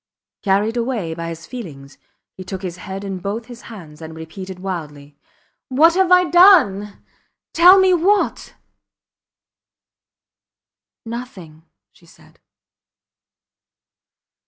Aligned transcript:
Carried 0.41 0.75
away 0.77 1.13
by 1.13 1.29
his 1.29 1.45
feelings 1.45 1.99
he 2.33 2.43
took 2.43 2.63
his 2.63 2.77
head 2.77 3.03
in 3.03 3.19
both 3.19 3.45
his 3.45 3.61
hands 3.69 4.01
and 4.01 4.15
repeated 4.15 4.57
wildly: 4.57 5.15
What 5.69 5.93
have 5.93 6.11
I 6.11 6.23
done?... 6.27 7.03
Tell 7.53 7.77
me! 7.77 7.93
What?... 7.93 8.55
Nothing, 11.05 11.65
she 11.91 12.07
said. 12.07 12.39